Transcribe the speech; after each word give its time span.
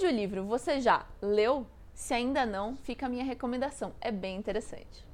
audiolivro 0.00 0.44
você 0.44 0.80
já 0.80 1.04
leu? 1.20 1.66
Se 1.92 2.14
ainda 2.14 2.46
não, 2.46 2.74
fica 2.74 3.04
a 3.04 3.08
minha 3.08 3.22
recomendação. 3.22 3.92
É 4.00 4.10
bem 4.10 4.38
interessante. 4.38 5.06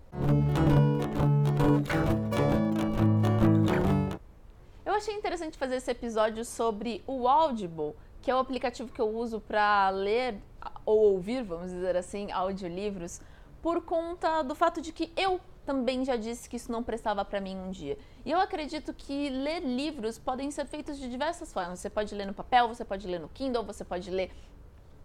Eu 4.84 4.94
achei 4.94 5.12
interessante 5.12 5.58
fazer 5.58 5.76
esse 5.76 5.90
episódio 5.90 6.44
sobre 6.44 7.02
o 7.04 7.26
Audible, 7.26 7.94
que 8.22 8.30
é 8.30 8.34
o 8.34 8.38
aplicativo 8.38 8.92
que 8.92 9.00
eu 9.00 9.08
uso 9.08 9.40
para 9.40 9.90
ler 9.90 10.36
ou 10.84 11.14
ouvir, 11.14 11.42
vamos 11.42 11.72
dizer 11.72 11.96
assim, 11.96 12.30
audiolivros, 12.30 13.20
por 13.60 13.82
conta 13.82 14.42
do 14.42 14.54
fato 14.54 14.80
de 14.80 14.92
que 14.92 15.12
eu 15.16 15.40
também 15.64 16.04
já 16.04 16.14
disse 16.14 16.48
que 16.48 16.54
isso 16.54 16.70
não 16.70 16.84
prestava 16.84 17.24
para 17.24 17.40
mim 17.40 17.56
um 17.56 17.72
dia. 17.72 17.98
E 18.24 18.30
eu 18.30 18.38
acredito 18.38 18.94
que 18.94 19.28
ler 19.30 19.60
livros 19.64 20.16
podem 20.16 20.52
ser 20.52 20.64
feitos 20.64 20.96
de 20.96 21.10
diversas 21.10 21.52
formas. 21.52 21.80
Você 21.80 21.90
pode 21.90 22.14
ler 22.14 22.24
no 22.24 22.32
papel, 22.32 22.68
você 22.68 22.84
pode 22.84 23.08
ler 23.08 23.18
no 23.18 23.28
Kindle, 23.28 23.64
você 23.64 23.84
pode 23.84 24.08
ler 24.08 24.30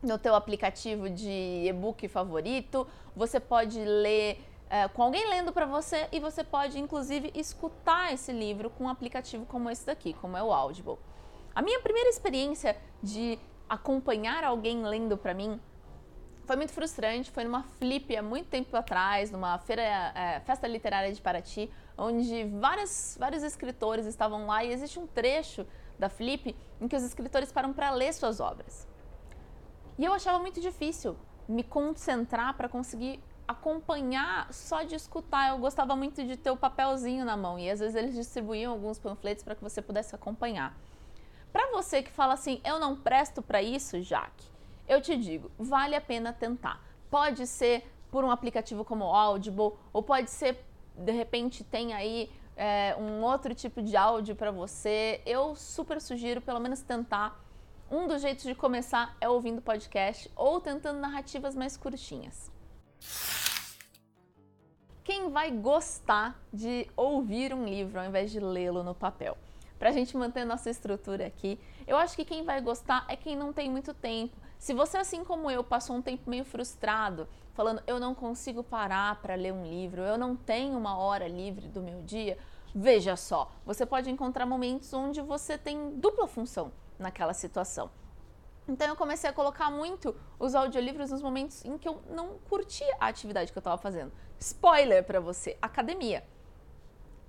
no 0.01 0.17
teu 0.17 0.35
aplicativo 0.35 1.09
de 1.09 1.65
e-book 1.67 2.07
favorito, 2.07 2.87
você 3.15 3.39
pode 3.39 3.79
ler 3.79 4.43
é, 4.69 4.87
com 4.87 5.03
alguém 5.03 5.29
lendo 5.29 5.51
para 5.51 5.65
você 5.65 6.07
e 6.11 6.19
você 6.19 6.43
pode 6.43 6.79
inclusive 6.79 7.31
escutar 7.35 8.13
esse 8.13 8.31
livro 8.31 8.69
com 8.69 8.85
um 8.85 8.89
aplicativo 8.89 9.45
como 9.45 9.69
esse 9.69 9.85
daqui, 9.85 10.13
como 10.13 10.37
é 10.37 10.43
o 10.43 10.51
Audible. 10.51 10.97
A 11.53 11.61
minha 11.61 11.79
primeira 11.81 12.09
experiência 12.09 12.77
de 13.03 13.37
acompanhar 13.67 14.43
alguém 14.43 14.83
lendo 14.83 15.17
para 15.17 15.33
mim 15.33 15.59
foi 16.45 16.55
muito 16.55 16.73
frustrante. 16.73 17.31
Foi 17.31 17.43
numa 17.43 17.63
flip 17.63 18.15
há 18.15 18.21
muito 18.21 18.47
tempo 18.47 18.75
atrás, 18.75 19.31
numa 19.31 19.57
feira, 19.59 19.81
é, 19.81 20.41
festa 20.41 20.67
literária 20.67 21.11
de 21.11 21.21
Paraty, 21.21 21.69
onde 21.97 22.45
vários, 22.45 23.15
vários 23.19 23.43
escritores 23.43 24.05
estavam 24.05 24.47
lá 24.47 24.63
e 24.63 24.71
existe 24.71 24.99
um 24.99 25.07
trecho 25.07 25.65
da 25.97 26.09
flip 26.09 26.55
em 26.79 26.87
que 26.87 26.95
os 26.95 27.03
escritores 27.03 27.51
param 27.51 27.71
para 27.71 27.91
ler 27.91 28.13
suas 28.13 28.39
obras. 28.39 28.87
E 30.01 30.05
eu 30.05 30.13
achava 30.13 30.39
muito 30.39 30.59
difícil 30.59 31.15
me 31.47 31.61
concentrar 31.61 32.55
para 32.57 32.67
conseguir 32.67 33.19
acompanhar 33.47 34.51
só 34.51 34.81
de 34.81 34.95
escutar. 34.95 35.49
Eu 35.49 35.59
gostava 35.59 35.95
muito 35.95 36.25
de 36.25 36.35
ter 36.35 36.49
o 36.49 36.57
papelzinho 36.57 37.23
na 37.23 37.37
mão 37.37 37.59
e 37.59 37.69
às 37.69 37.79
vezes 37.79 37.93
eles 37.95 38.15
distribuíam 38.15 38.71
alguns 38.73 38.97
panfletos 38.97 39.43
para 39.43 39.53
que 39.53 39.61
você 39.61 39.79
pudesse 39.79 40.15
acompanhar. 40.15 40.75
Para 41.53 41.69
você 41.69 42.01
que 42.01 42.09
fala 42.09 42.33
assim, 42.33 42.59
eu 42.65 42.79
não 42.79 42.95
presto 42.95 43.43
para 43.43 43.61
isso, 43.61 44.01
Jaque, 44.01 44.43
eu 44.87 44.99
te 44.99 45.15
digo, 45.15 45.51
vale 45.59 45.95
a 45.95 46.01
pena 46.01 46.33
tentar. 46.33 46.81
Pode 47.07 47.45
ser 47.45 47.87
por 48.09 48.23
um 48.23 48.31
aplicativo 48.31 48.83
como 48.83 49.05
o 49.05 49.15
Audible, 49.15 49.73
ou 49.93 50.01
pode 50.01 50.31
ser, 50.31 50.65
de 50.95 51.11
repente, 51.11 51.63
tem 51.63 51.93
aí 51.93 52.27
é, 52.57 52.95
um 52.97 53.21
outro 53.21 53.53
tipo 53.53 53.83
de 53.83 53.95
áudio 53.95 54.35
para 54.35 54.49
você. 54.49 55.21
Eu 55.27 55.55
super 55.55 56.01
sugiro 56.01 56.41
pelo 56.41 56.59
menos 56.59 56.81
tentar. 56.81 57.39
Um 57.91 58.07
dos 58.07 58.21
jeitos 58.21 58.45
de 58.45 58.55
começar 58.55 59.17
é 59.19 59.27
ouvindo 59.27 59.61
podcast 59.61 60.31
ou 60.33 60.61
tentando 60.61 61.01
narrativas 61.01 61.53
mais 61.53 61.75
curtinhas. 61.75 62.49
Quem 65.03 65.29
vai 65.29 65.51
gostar 65.51 66.41
de 66.53 66.87
ouvir 66.95 67.53
um 67.53 67.65
livro 67.65 67.99
ao 67.99 68.05
invés 68.05 68.31
de 68.31 68.39
lê-lo 68.39 68.81
no 68.81 68.95
papel? 68.95 69.37
Para 69.77 69.89
a 69.89 69.91
gente 69.91 70.15
manter 70.15 70.45
nossa 70.45 70.69
estrutura 70.69 71.27
aqui, 71.27 71.59
eu 71.85 71.97
acho 71.97 72.15
que 72.15 72.23
quem 72.23 72.45
vai 72.45 72.61
gostar 72.61 73.03
é 73.09 73.17
quem 73.17 73.35
não 73.35 73.51
tem 73.51 73.69
muito 73.69 73.93
tempo 73.93 74.37
se 74.57 74.73
você, 74.73 74.97
assim 74.97 75.25
como 75.25 75.51
eu, 75.51 75.61
passou 75.61 75.95
um 75.95 76.01
tempo 76.01 76.29
meio 76.29 76.45
frustrado, 76.45 77.27
falando 77.51 77.81
eu 77.87 77.99
não 77.99 78.15
consigo 78.15 78.63
parar 78.63 79.19
para 79.19 79.35
ler 79.35 79.51
um 79.51 79.65
livro, 79.65 80.03
eu 80.03 80.17
não 80.17 80.35
tenho 80.35 80.77
uma 80.77 80.95
hora 80.97 81.27
livre 81.27 81.67
do 81.67 81.81
meu 81.81 82.03
dia, 82.03 82.37
veja 82.73 83.17
só, 83.17 83.51
você 83.65 83.85
pode 83.85 84.09
encontrar 84.09 84.45
momentos 84.45 84.93
onde 84.93 85.19
você 85.19 85.57
tem 85.57 85.99
dupla 85.99 86.25
função 86.25 86.71
naquela 87.01 87.33
situação. 87.33 87.89
Então 88.67 88.87
eu 88.87 88.95
comecei 88.95 89.29
a 89.29 89.33
colocar 89.33 89.69
muito 89.69 90.15
os 90.39 90.55
audiolivros 90.55 91.11
nos 91.11 91.21
momentos 91.21 91.65
em 91.65 91.77
que 91.77 91.87
eu 91.87 92.01
não 92.09 92.37
curtia 92.49 92.95
a 92.99 93.07
atividade 93.07 93.51
que 93.51 93.57
eu 93.57 93.61
estava 93.61 93.77
fazendo. 93.77 94.11
Spoiler 94.39 95.03
para 95.03 95.19
você, 95.19 95.57
academia. 95.61 96.23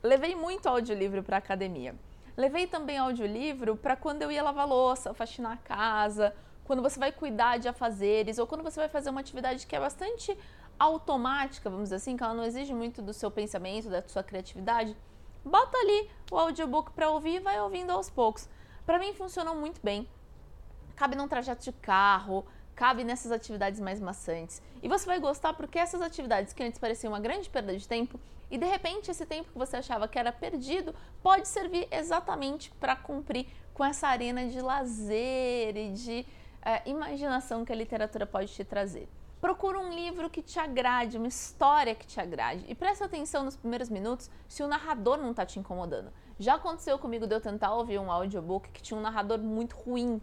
Levei 0.02 0.34
muito 0.34 0.68
audiolivro 0.68 1.22
para 1.22 1.36
academia. 1.36 1.94
Levei 2.36 2.66
também 2.66 2.98
audiolivro 2.98 3.76
para 3.76 3.96
quando 3.96 4.22
eu 4.22 4.30
ia 4.30 4.42
lavar 4.42 4.66
louça, 4.66 5.12
faxinar 5.14 5.52
a 5.52 5.56
casa, 5.56 6.34
quando 6.64 6.82
você 6.82 6.98
vai 6.98 7.12
cuidar 7.12 7.58
de 7.58 7.68
afazeres 7.68 8.38
ou 8.38 8.46
quando 8.46 8.62
você 8.62 8.80
vai 8.80 8.88
fazer 8.88 9.10
uma 9.10 9.20
atividade 9.20 9.66
que 9.66 9.76
é 9.76 9.80
bastante 9.80 10.36
automática, 10.78 11.68
vamos 11.68 11.84
dizer 11.84 11.96
assim, 11.96 12.16
que 12.16 12.22
ela 12.22 12.34
não 12.34 12.44
exige 12.44 12.72
muito 12.72 13.02
do 13.02 13.12
seu 13.12 13.30
pensamento, 13.30 13.90
da 13.90 14.02
sua 14.08 14.22
criatividade, 14.22 14.96
bota 15.44 15.76
ali 15.76 16.10
o 16.30 16.38
audiobook 16.38 16.92
para 16.92 17.10
ouvir 17.10 17.36
e 17.36 17.40
vai 17.40 17.60
ouvindo 17.60 17.90
aos 17.90 18.08
poucos. 18.08 18.48
Para 18.84 18.98
mim 18.98 19.14
funcionou 19.14 19.54
muito 19.54 19.80
bem. 19.82 20.08
Cabe 20.96 21.16
num 21.16 21.28
trajeto 21.28 21.62
de 21.64 21.72
carro, 21.72 22.44
cabe 22.74 23.04
nessas 23.04 23.30
atividades 23.30 23.80
mais 23.80 24.00
maçantes. 24.00 24.60
E 24.82 24.88
você 24.88 25.06
vai 25.06 25.20
gostar 25.20 25.52
porque 25.54 25.78
essas 25.78 26.02
atividades 26.02 26.52
que 26.52 26.62
antes 26.62 26.78
pareciam 26.78 27.12
uma 27.12 27.20
grande 27.20 27.48
perda 27.48 27.76
de 27.76 27.86
tempo 27.86 28.18
e 28.50 28.58
de 28.58 28.66
repente 28.66 29.10
esse 29.10 29.24
tempo 29.24 29.50
que 29.50 29.58
você 29.58 29.76
achava 29.76 30.06
que 30.08 30.18
era 30.18 30.32
perdido 30.32 30.94
pode 31.22 31.48
servir 31.48 31.88
exatamente 31.90 32.70
para 32.72 32.94
cumprir 32.94 33.46
com 33.72 33.84
essa 33.84 34.08
arena 34.08 34.46
de 34.46 34.60
lazer 34.60 35.76
e 35.76 35.92
de 35.92 36.26
é, 36.60 36.82
imaginação 36.88 37.64
que 37.64 37.72
a 37.72 37.76
literatura 37.76 38.26
pode 38.26 38.52
te 38.52 38.64
trazer. 38.64 39.08
Procura 39.42 39.76
um 39.80 39.90
livro 39.92 40.30
que 40.30 40.40
te 40.40 40.60
agrade, 40.60 41.18
uma 41.18 41.26
história 41.26 41.96
que 41.96 42.06
te 42.06 42.20
agrade. 42.20 42.64
E 42.68 42.76
presta 42.76 43.06
atenção 43.06 43.42
nos 43.42 43.56
primeiros 43.56 43.88
minutos 43.88 44.30
se 44.46 44.62
o 44.62 44.68
narrador 44.68 45.18
não 45.18 45.32
está 45.32 45.44
te 45.44 45.58
incomodando. 45.58 46.12
Já 46.38 46.54
aconteceu 46.54 46.96
comigo 46.96 47.26
de 47.26 47.34
eu 47.34 47.40
tentar 47.40 47.74
ouvir 47.74 47.98
um 47.98 48.12
audiobook 48.12 48.70
que 48.70 48.80
tinha 48.80 48.96
um 48.96 49.02
narrador 49.02 49.40
muito 49.40 49.74
ruim. 49.74 50.22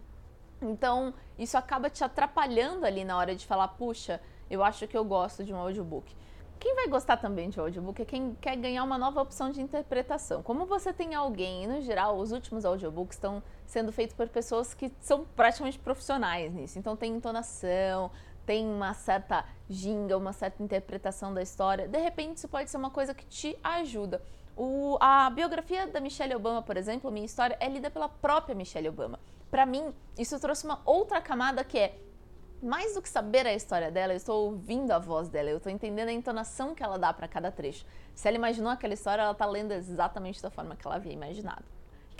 Então, 0.62 1.12
isso 1.38 1.58
acaba 1.58 1.90
te 1.90 2.02
atrapalhando 2.02 2.86
ali 2.86 3.04
na 3.04 3.18
hora 3.18 3.36
de 3.36 3.44
falar, 3.44 3.68
puxa, 3.68 4.22
eu 4.48 4.64
acho 4.64 4.88
que 4.88 4.96
eu 4.96 5.04
gosto 5.04 5.44
de 5.44 5.52
um 5.52 5.58
audiobook. 5.58 6.16
Quem 6.58 6.74
vai 6.74 6.88
gostar 6.88 7.18
também 7.18 7.50
de 7.50 7.60
audiobook 7.60 8.00
é 8.00 8.04
quem 8.06 8.34
quer 8.34 8.54
ganhar 8.56 8.84
uma 8.84 8.96
nova 8.96 9.20
opção 9.20 9.50
de 9.50 9.60
interpretação. 9.62 10.42
Como 10.42 10.64
você 10.64 10.94
tem 10.94 11.14
alguém, 11.14 11.64
e 11.64 11.66
no 11.66 11.80
geral, 11.82 12.18
os 12.18 12.32
últimos 12.32 12.66
audiobooks 12.66 13.16
estão 13.16 13.42
sendo 13.66 13.90
feitos 13.92 14.14
por 14.14 14.28
pessoas 14.28 14.74
que 14.74 14.92
são 15.00 15.24
praticamente 15.24 15.78
profissionais 15.78 16.52
nisso. 16.52 16.78
Então 16.78 16.94
tem 16.96 17.14
entonação, 17.14 18.10
tem 18.50 18.66
uma 18.66 18.92
certa 18.94 19.44
ginga, 19.68 20.16
uma 20.16 20.32
certa 20.32 20.60
interpretação 20.60 21.32
da 21.32 21.40
história. 21.40 21.86
De 21.86 21.98
repente, 22.00 22.38
isso 22.38 22.48
pode 22.48 22.68
ser 22.68 22.78
uma 22.78 22.90
coisa 22.90 23.14
que 23.14 23.24
te 23.24 23.56
ajuda. 23.62 24.20
O, 24.56 24.98
a 25.00 25.30
biografia 25.30 25.86
da 25.86 26.00
Michelle 26.00 26.34
Obama, 26.34 26.60
por 26.60 26.76
exemplo, 26.76 27.12
minha 27.12 27.24
história, 27.24 27.56
é 27.60 27.68
lida 27.68 27.88
pela 27.92 28.08
própria 28.08 28.52
Michelle 28.52 28.88
Obama. 28.88 29.20
Para 29.52 29.64
mim, 29.64 29.94
isso 30.18 30.36
trouxe 30.40 30.64
uma 30.64 30.82
outra 30.84 31.20
camada 31.20 31.62
que 31.62 31.78
é 31.78 31.96
mais 32.60 32.94
do 32.94 33.00
que 33.00 33.08
saber 33.08 33.46
a 33.46 33.54
história 33.54 33.88
dela, 33.88 34.14
eu 34.14 34.16
estou 34.16 34.46
ouvindo 34.46 34.90
a 34.90 34.98
voz 34.98 35.28
dela, 35.28 35.48
eu 35.48 35.58
estou 35.58 35.70
entendendo 35.70 36.08
a 36.08 36.12
entonação 36.12 36.74
que 36.74 36.82
ela 36.82 36.98
dá 36.98 37.12
para 37.12 37.28
cada 37.28 37.52
trecho. 37.52 37.86
Se 38.16 38.26
ela 38.26 38.36
imaginou 38.36 38.72
aquela 38.72 38.94
história, 38.94 39.22
ela 39.22 39.30
está 39.30 39.46
lendo 39.46 39.70
exatamente 39.70 40.42
da 40.42 40.50
forma 40.50 40.74
que 40.74 40.84
ela 40.84 40.96
havia 40.96 41.12
imaginado. 41.12 41.64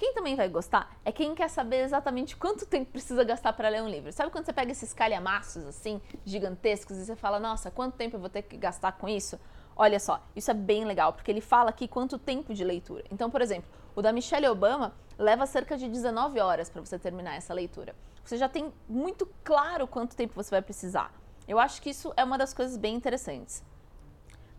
Quem 0.00 0.15
também 0.15 0.34
vai 0.34 0.49
gostar 0.49 0.97
é 1.05 1.12
quem 1.12 1.34
quer 1.34 1.49
saber 1.49 1.84
exatamente 1.84 2.34
quanto 2.34 2.65
tempo 2.65 2.91
precisa 2.91 3.22
gastar 3.22 3.53
para 3.53 3.69
ler 3.69 3.83
um 3.83 3.88
livro. 3.88 4.11
Sabe 4.11 4.31
quando 4.33 4.47
você 4.47 4.53
pega 4.53 4.72
esses 4.72 4.94
calhamaços 4.94 5.66
assim, 5.66 6.00
gigantescos, 6.25 6.97
e 6.97 7.05
você 7.05 7.15
fala, 7.15 7.38
nossa, 7.38 7.71
quanto 7.71 7.97
tempo 7.97 8.16
eu 8.16 8.21
vou 8.21 8.31
ter 8.31 8.41
que 8.41 8.56
gastar 8.56 8.93
com 8.93 9.06
isso? 9.06 9.38
Olha 9.77 10.00
só, 10.00 10.22
isso 10.34 10.50
é 10.50 10.55
bem 10.55 10.87
legal, 10.87 11.12
porque 11.12 11.31
ele 11.31 11.43
fala 11.43 11.69
aqui 11.69 11.87
quanto 11.87 12.16
tempo 12.16 12.55
de 12.55 12.65
leitura. 12.65 13.05
Então, 13.11 13.31
por 13.31 13.43
exemplo, 13.43 13.69
o 13.94 14.00
da 14.00 14.11
Michelle 14.11 14.49
Obama 14.49 14.94
leva 15.19 15.44
cerca 15.44 15.77
de 15.77 15.87
19 15.87 16.41
horas 16.41 16.71
para 16.71 16.81
você 16.81 16.99
terminar 16.99 17.34
essa 17.34 17.53
leitura 17.53 17.94
você 18.25 18.37
já 18.37 18.49
tem 18.49 18.72
muito 18.88 19.28
claro 19.43 19.87
quanto 19.87 20.15
tempo 20.15 20.34
você 20.34 20.50
vai 20.50 20.62
precisar. 20.62 21.12
Eu 21.49 21.59
acho 21.59 21.82
que 21.82 21.91
isso 21.91 22.12
é 22.17 22.22
uma 22.22 22.38
das 22.38 22.55
coisas 22.55 22.77
bem 22.77 22.94
interessantes. 22.94 23.65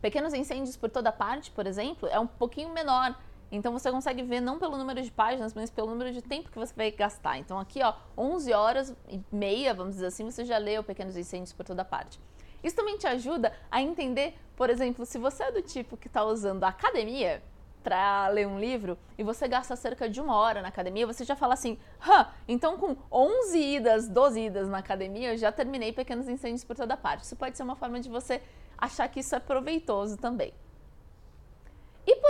Pequenos 0.02 0.34
incêndios 0.34 0.75
por 0.75 0.90
toda 0.90 1.12
parte, 1.12 1.52
por 1.52 1.66
exemplo, 1.66 2.09
é 2.09 2.19
um 2.19 2.28
pouquinho 2.28 2.73
menor. 2.73 3.16
Então 3.51 3.73
você 3.73 3.91
consegue 3.91 4.23
ver 4.23 4.39
não 4.39 4.57
pelo 4.57 4.78
número 4.78 5.01
de 5.01 5.12
páginas, 5.12 5.53
mas 5.53 5.69
pelo 5.69 5.89
número 5.89 6.12
de 6.12 6.22
tempo 6.22 6.50
que 6.50 6.57
você 6.57 6.73
vai 6.73 6.91
gastar. 6.91 7.38
Então 7.38 7.59
aqui, 7.59 7.84
ó, 7.84 7.94
11 8.17 8.53
horas 8.53 8.95
e 9.09 9.22
meia, 9.31 9.73
vamos 9.73 9.95
dizer 9.95 10.07
assim, 10.07 10.23
você 10.23 10.45
já 10.45 10.57
leu 10.57 10.84
Pequenos 10.84 11.17
Incêndios 11.17 11.52
por 11.52 11.66
toda 11.66 11.84
parte. 11.84 12.20
Isso 12.64 12.75
também 12.75 12.97
te 12.97 13.08
ajuda 13.08 13.52
a 13.70 13.81
entender, 13.81 14.35
por 14.55 14.70
exemplo, 14.70 15.05
se 15.05 15.17
você 15.17 15.43
é 15.43 15.52
do 15.52 15.61
tipo 15.61 15.97
que 15.97 16.08
está 16.08 16.23
usando 16.23 16.64
a 16.64 16.67
academia, 16.70 17.41
para 17.84 18.28
ler 18.28 18.47
um 18.47 18.59
livro 18.59 18.97
e 19.17 19.23
você 19.23 19.47
gasta 19.47 19.75
cerca 19.75 20.09
de 20.09 20.22
uma 20.22 20.35
hora 20.35 20.61
na 20.61 20.67
academia, 20.67 21.05
você 21.05 21.23
já 21.23 21.35
fala 21.35 21.53
assim, 21.53 21.78
Hã, 22.08 22.28
então 22.47 22.78
com 22.78 22.96
11 23.11 23.58
idas, 23.59 24.08
12 24.08 24.40
idas 24.40 24.67
na 24.67 24.78
academia, 24.78 25.34
eu 25.34 25.37
já 25.37 25.52
terminei 25.52 25.91
pequenos 25.91 26.28
incêndios 26.28 26.64
por 26.64 26.75
toda 26.75 26.96
parte. 26.96 27.23
Isso 27.23 27.35
pode 27.35 27.58
ser 27.58 27.64
uma 27.64 27.75
forma 27.75 27.99
de 27.99 28.09
você 28.09 28.41
achar 28.78 29.08
que 29.08 29.20
isso 29.20 29.35
é 29.35 29.40
proveitoso 29.40 30.17
também. 30.17 30.53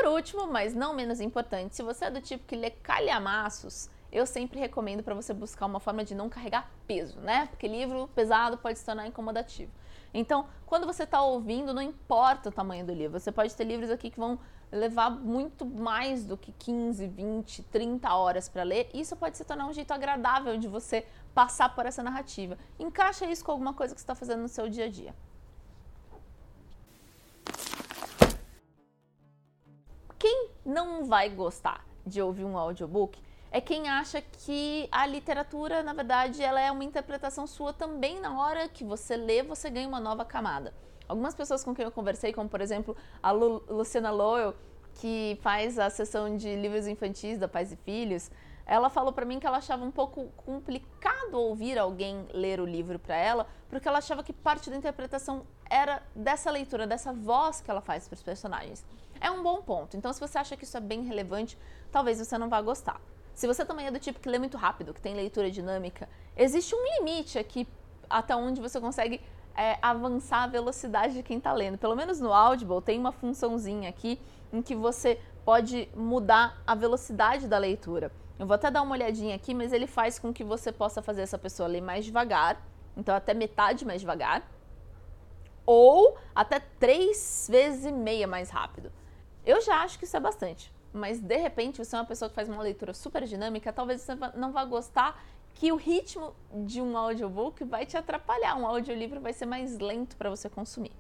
Por 0.02 0.08
último, 0.08 0.48
mas 0.48 0.74
não 0.74 0.96
menos 0.96 1.22
importante, 1.22 1.76
se 1.76 1.84
você 1.84 2.06
é 2.06 2.10
do 2.10 2.20
tipo 2.20 2.44
que 2.48 2.56
lê 2.56 2.72
calhamaços, 2.72 3.88
eu 4.12 4.26
sempre 4.26 4.60
recomendo 4.60 5.04
para 5.04 5.14
você 5.14 5.32
buscar 5.32 5.68
uma 5.68 5.80
forma 5.80 6.04
de 6.04 6.16
não 6.16 6.28
carregar 6.28 6.72
peso, 6.88 7.20
né? 7.20 7.46
Porque 7.52 7.68
livro 7.68 8.10
pesado 8.16 8.58
pode 8.58 8.80
se 8.80 8.86
tornar 8.86 9.06
incomodativo. 9.06 9.72
Então, 10.12 10.48
quando 10.66 10.88
você 10.88 11.04
está 11.04 11.22
ouvindo, 11.22 11.72
não 11.72 11.84
importa 11.84 12.50
o 12.50 12.52
tamanho 12.52 12.84
do 12.84 12.92
livro. 12.92 13.20
Você 13.20 13.32
pode 13.32 13.54
ter 13.54 13.64
livros 13.64 13.92
aqui 13.92 14.10
que 14.10 14.20
vão 14.20 14.40
levar 14.72 15.12
muito 15.12 15.68
mais 15.68 16.26
do 16.26 16.36
que 16.36 16.52
15, 16.52 17.06
20, 17.06 17.62
30 17.66 18.12
horas 18.12 18.50
para 18.50 18.64
ler, 18.64 18.90
isso 18.96 19.16
pode 19.16 19.38
se 19.38 19.46
tornar 19.46 19.68
um 19.68 19.74
jeito 19.74 19.94
agradável 19.94 20.58
de 20.58 20.68
você 20.68 21.06
passar 21.32 21.76
por 21.76 21.86
essa 21.86 22.02
narrativa. 22.02 22.58
Encaixa 22.80 23.28
isso 23.28 23.46
com 23.46 23.52
alguma 23.52 23.76
coisa 23.76 23.94
que 23.94 24.02
você 24.02 24.04
está 24.04 24.16
fazendo 24.16 24.42
no 24.42 24.50
seu 24.50 24.68
dia 24.68 24.86
a 24.86 24.90
dia. 24.90 25.14
Não 30.72 31.06
vai 31.06 31.30
gostar 31.30 31.86
de 32.06 32.22
ouvir 32.22 32.46
um 32.46 32.58
audiobook 32.58 33.20
é 33.52 33.60
quem 33.60 33.90
acha 33.90 34.22
que 34.22 34.88
a 34.90 35.06
literatura, 35.06 35.84
na 35.84 35.92
verdade, 35.92 36.42
ela 36.42 36.62
é 36.62 36.72
uma 36.72 36.86
interpretação 36.86 37.46
sua 37.46 37.74
também 37.74 38.18
na 38.20 38.40
hora 38.40 38.70
que 38.70 38.82
você 38.82 39.18
lê, 39.18 39.44
você 39.44 39.70
ganha 39.70 39.88
uma 39.88 40.00
nova 40.00 40.24
camada. 40.24 40.74
Algumas 41.06 41.36
pessoas 41.36 41.62
com 41.62 41.76
quem 41.76 41.84
eu 41.84 41.92
conversei, 41.92 42.32
como 42.32 42.48
por 42.48 42.62
exemplo 42.62 42.96
a 43.22 43.32
Lu 43.32 43.62
Luciana 43.68 44.10
Lowell, 44.10 44.56
que 44.96 45.38
faz 45.42 45.78
a 45.78 45.90
sessão 45.90 46.38
de 46.38 46.56
livros 46.56 46.88
infantis 46.88 47.38
da 47.38 47.48
Pais 47.48 47.74
e 47.74 47.76
Filhos, 47.76 48.32
ela 48.66 48.90
falou 48.90 49.12
para 49.12 49.26
mim 49.26 49.40
que 49.40 49.48
ela 49.48 49.58
achava 49.58 49.84
um 49.84 49.92
pouco 49.92 50.28
complicado 50.38 51.36
ouvir 51.36 51.78
alguém 51.78 52.28
ler 52.34 52.60
o 52.60 52.66
livro 52.66 53.00
para 53.00 53.16
ela, 53.16 53.48
porque 53.70 53.88
ela 53.88 53.98
achava 53.98 54.24
que 54.24 54.34
parte 54.34 54.70
da 54.70 54.76
interpretação 54.76 55.46
era 55.70 56.02
dessa 56.16 56.52
leitura, 56.52 56.86
dessa 56.86 57.14
voz 57.14 57.62
que 57.62 57.72
ela 57.72 57.82
faz 57.82 58.08
para 58.08 58.16
os 58.16 58.24
personagens. 58.24 58.86
É 59.20 59.30
um 59.30 59.44
bom 59.44 59.62
ponto. 59.62 59.96
Então, 59.96 60.12
se 60.12 60.20
você 60.20 60.38
acha 60.38 60.58
que 60.58 60.64
isso 60.64 60.76
é 60.76 60.80
bem 60.80 61.04
relevante, 61.04 61.58
talvez 61.92 62.20
você 62.20 62.38
não 62.38 62.50
vá 62.50 62.62
gostar. 62.62 63.00
Se 63.34 63.48
você 63.48 63.64
também 63.66 63.88
é 63.88 63.92
do 63.92 64.00
tipo 64.00 64.20
que 64.20 64.30
lê 64.30 64.38
muito 64.38 64.58
rápido, 64.58 64.94
que 64.94 65.02
tem 65.02 65.16
leitura 65.16 65.50
dinâmica, 65.50 66.10
existe 66.36 66.76
um 66.76 66.84
limite 67.00 67.40
aqui 67.40 67.68
até 68.10 68.36
onde 68.36 68.60
você 68.60 68.80
consegue 68.80 69.22
é, 69.56 69.78
avançar 69.82 70.44
a 70.44 70.48
velocidade 70.48 71.14
de 71.14 71.24
quem 71.24 71.38
está 71.38 71.54
lendo. 71.54 71.78
Pelo 71.78 71.96
menos 71.96 72.20
no 72.20 72.34
Audible 72.34 72.82
tem 72.82 73.00
uma 73.00 73.12
funçãozinha 73.12 73.90
aqui 73.90 74.20
em 74.52 74.62
que 74.62 74.76
você 74.76 75.20
pode 75.46 75.90
mudar 75.96 76.62
a 76.66 76.76
velocidade 76.76 77.48
da 77.48 77.58
leitura. 77.58 78.12
Eu 78.42 78.48
vou 78.48 78.56
até 78.56 78.72
dar 78.72 78.82
uma 78.82 78.94
olhadinha 78.94 79.36
aqui, 79.36 79.54
mas 79.54 79.72
ele 79.72 79.86
faz 79.86 80.18
com 80.18 80.34
que 80.34 80.44
você 80.44 80.72
possa 80.72 81.02
fazer 81.02 81.22
essa 81.22 81.38
pessoa 81.38 81.70
ler 81.70 81.82
mais 81.82 82.04
devagar, 82.04 82.62
então 82.98 83.16
até 83.16 83.34
metade 83.34 83.86
mais 83.86 84.02
devagar, 84.02 84.42
ou 85.66 86.18
até 86.34 86.60
três 86.60 87.48
vezes 87.50 87.86
e 87.86 87.92
meia 87.92 88.28
mais 88.28 88.50
rápido. 88.50 88.92
Eu 89.46 89.62
já 89.62 89.84
acho 89.84 90.00
que 90.00 90.06
isso 90.06 90.18
é 90.18 90.20
bastante 90.20 90.74
mas 90.94 91.20
de 91.20 91.38
repente 91.38 91.84
você 91.84 91.96
é 91.96 92.00
uma 92.00 92.06
pessoa 92.06 92.30
que 92.30 92.36
faz 92.36 92.50
uma 92.50 92.62
leitura 92.62 92.94
super 92.94 93.24
dinâmica, 93.24 93.72
talvez 93.72 94.02
você 94.02 94.16
não 94.36 94.52
vá 94.52 94.66
gostar 94.66 95.24
que 95.54 95.72
o 95.72 95.76
ritmo 95.76 96.36
de 96.66 96.82
um 96.82 96.98
audiobook 96.98 97.64
vai 97.64 97.86
te 97.86 97.98
atrapalhar, 97.98 98.56
um 98.56 98.66
audiolivro 98.66 99.20
vai 99.20 99.34
ser 99.34 99.46
mais 99.46 99.80
lento 99.80 100.16
para 100.16 100.30
você 100.30 100.50
consumir. 100.50 100.92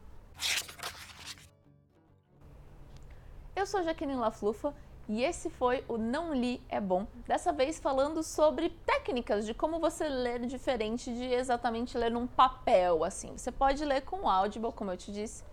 Eu 3.55 3.65
sou 3.65 3.83
Jaqueline 3.83 4.17
Laflufa 4.17 4.73
e 5.07 5.23
esse 5.23 5.49
foi 5.49 5.83
o 5.87 5.97
Não 5.97 6.33
Li 6.33 6.61
é 6.69 6.79
Bom. 6.79 7.07
Dessa 7.27 7.51
vez 7.51 7.79
falando 7.79 8.23
sobre 8.23 8.69
técnicas 8.85 9.45
de 9.45 9.53
como 9.53 9.79
você 9.79 10.07
ler 10.07 10.45
diferente 10.45 11.13
de 11.13 11.25
exatamente 11.25 11.97
ler 11.97 12.11
num 12.11 12.27
papel 12.27 13.03
assim. 13.03 13.37
Você 13.37 13.51
pode 13.51 13.83
ler 13.83 14.01
com 14.01 14.29
Audible, 14.29 14.71
como 14.71 14.91
eu 14.91 14.97
te 14.97 15.11
disse, 15.11 15.43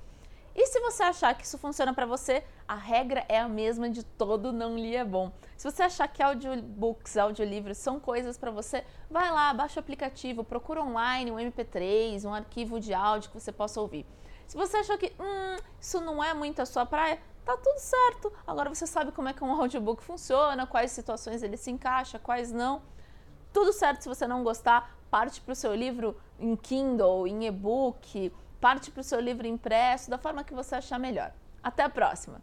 e 0.60 0.66
se 0.66 0.80
você 0.80 1.04
achar 1.04 1.36
que 1.36 1.44
isso 1.44 1.56
funciona 1.56 1.94
para 1.94 2.04
você, 2.04 2.42
a 2.66 2.74
regra 2.74 3.24
é 3.28 3.38
a 3.38 3.48
mesma 3.48 3.88
de 3.88 4.02
todo 4.02 4.52
não 4.52 4.76
li 4.76 4.96
é 4.96 5.04
bom. 5.04 5.30
Se 5.56 5.70
você 5.70 5.84
achar 5.84 6.08
que 6.08 6.20
audiobooks, 6.20 7.16
audiolivros 7.16 7.78
são 7.78 8.00
coisas 8.00 8.36
para 8.36 8.50
você, 8.50 8.84
vai 9.08 9.30
lá, 9.30 9.54
baixa 9.54 9.78
o 9.78 9.80
aplicativo, 9.80 10.42
procura 10.42 10.82
online 10.82 11.30
um 11.30 11.36
MP3, 11.36 12.24
um 12.24 12.34
arquivo 12.34 12.80
de 12.80 12.92
áudio 12.92 13.30
que 13.30 13.38
você 13.38 13.52
possa 13.52 13.80
ouvir. 13.80 14.04
Se 14.48 14.56
você 14.56 14.78
achou 14.78 14.96
que 14.96 15.12
hum, 15.20 15.56
isso 15.78 16.00
não 16.00 16.24
é 16.24 16.32
muito 16.32 16.60
a 16.60 16.66
sua 16.66 16.86
praia, 16.86 17.20
tá 17.44 17.54
tudo 17.56 17.78
certo. 17.78 18.32
Agora 18.46 18.74
você 18.74 18.86
sabe 18.86 19.12
como 19.12 19.28
é 19.28 19.34
que 19.34 19.44
um 19.44 19.52
audiobook 19.60 20.02
funciona, 20.02 20.66
quais 20.66 20.90
situações 20.90 21.42
ele 21.42 21.58
se 21.58 21.70
encaixa, 21.70 22.18
quais 22.18 22.50
não. 22.50 22.80
Tudo 23.52 23.72
certo 23.72 24.02
se 24.02 24.08
você 24.08 24.26
não 24.26 24.42
gostar, 24.42 24.96
parte 25.10 25.40
para 25.42 25.52
o 25.52 25.54
seu 25.54 25.74
livro 25.74 26.18
em 26.38 26.56
Kindle, 26.56 27.26
em 27.26 27.46
e-book, 27.46 28.32
parte 28.58 28.90
para 28.90 29.02
o 29.02 29.04
seu 29.04 29.20
livro 29.20 29.46
impresso, 29.46 30.08
da 30.10 30.16
forma 30.16 30.42
que 30.42 30.54
você 30.54 30.76
achar 30.76 30.98
melhor. 30.98 31.32
Até 31.62 31.82
a 31.82 31.90
próxima! 31.90 32.40